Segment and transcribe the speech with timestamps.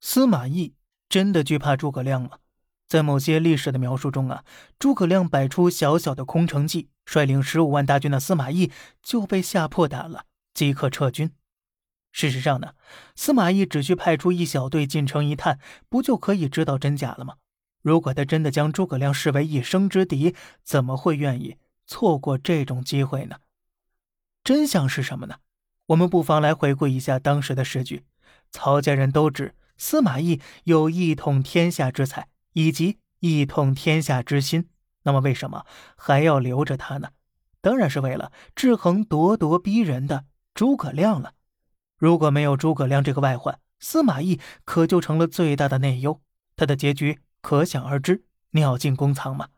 [0.00, 0.74] 司马懿
[1.08, 2.38] 真的惧怕诸葛亮吗？
[2.86, 4.44] 在某些历史的描述中啊，
[4.78, 8.70] 诸葛亮摆出小小的空城计，率领十五万大军的司马懿
[9.02, 10.24] 就被吓破胆了，
[10.54, 11.30] 即刻撤军。
[12.12, 12.74] 事实上呢，
[13.14, 15.58] 司马懿只需派出一小队进城一探，
[15.88, 17.34] 不就可以知道真假了吗？
[17.82, 23.36] 如果他真的将诸葛亮视为一生之敌，怎么会愿意错过这种机会呢？
[24.42, 25.36] 真相是什么呢？
[25.86, 28.04] 我们不妨来回顾一下当时的时局。
[28.50, 34.68] 曹家人都知司马懿有一统天下之才，以及一统天下之心，
[35.04, 35.64] 那么为什么
[35.96, 37.10] 还要留着他呢？
[37.60, 41.34] 当然是为了制衡咄咄逼人的诸葛亮了。
[41.96, 46.20] 如果没有诸葛亮这个外患，司马懿可就成了最大的内忧，
[46.56, 49.48] 他的结局可想而知，尿进公仓嘛。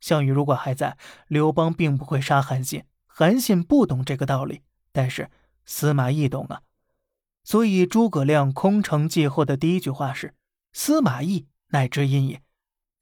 [0.00, 0.96] 项羽如果还在，
[1.28, 5.30] 刘邦并不会杀韩信，韩信不懂这个道理，但是
[5.64, 6.60] 司马懿懂啊。
[7.44, 10.34] 所以诸葛亮空城计后的第一句话是
[10.72, 12.42] ：“司马懿乃知音也。”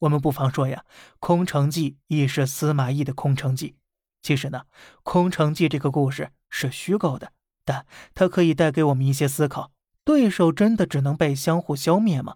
[0.01, 0.85] 我们不妨说呀，
[1.21, 3.77] 空城计亦是司马懿的空城计。
[4.21, 4.65] 其实呢，
[5.05, 7.33] 空城计这个故事是虚构的。
[7.65, 9.71] 但它可以带给我们一些思考：
[10.05, 12.35] 对手真的只能被相互消灭吗？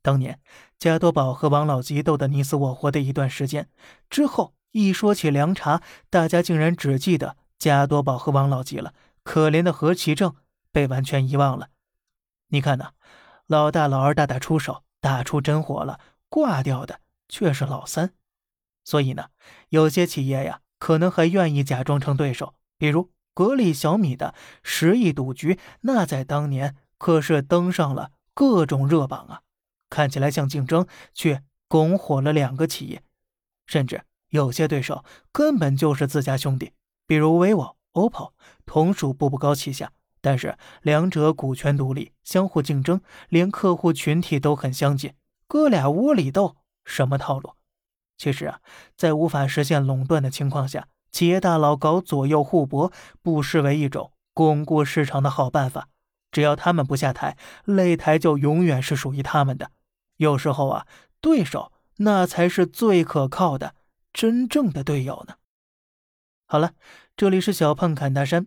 [0.00, 0.40] 当年
[0.78, 3.68] 加多宝和王老吉斗得你死我活的一段时间
[4.08, 8.94] 之后，一说起凉茶，大家竟然只记得加多宝和王老吉了。
[9.22, 10.34] 可怜的何其正
[10.74, 11.70] 被完全遗忘了。
[12.48, 12.90] 你看呐，
[13.46, 18.12] 老大老二大打出手，打出真火了，挂掉的却是老三。
[18.84, 19.30] 所以呢，
[19.68, 23.10] 有些企业呀，可能还愿意假装成对手，比如。
[23.36, 29.42] 格力小米的十亿赌局，那在当年可是登上了各种热榜啊！
[29.90, 33.02] 看起来像竞争，却拱火了两个企业。
[33.66, 36.74] 甚至有些对手根本就是自家兄弟，
[37.08, 38.34] 比如 vivo、OPPO，
[38.66, 39.90] 同属步步高旗下，
[40.24, 45.12] 但是两者股权独立，相互竞争，连客户群体都很相近。
[45.46, 47.52] 哥俩窝里斗，什么套路？
[48.16, 48.60] 其实啊，
[48.96, 50.88] 在无法实现垄断的情况下。
[51.12, 52.90] 企业大佬搞左右互搏，
[53.20, 55.90] 不失为一种巩固市场的好办法。
[56.32, 59.70] 只要他们不下台，擂台就永远是属于他们的。
[60.16, 60.86] 有时候啊，
[61.20, 63.74] 对手那才是最可靠的、
[64.10, 65.34] 真正的队友呢。
[66.46, 66.72] 好了，
[67.14, 68.46] 这里是小胖侃大山，